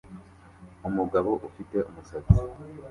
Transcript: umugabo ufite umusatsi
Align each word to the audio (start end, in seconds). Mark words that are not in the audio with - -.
umugabo 0.87 1.31
ufite 1.47 1.77
umusatsi 1.89 2.39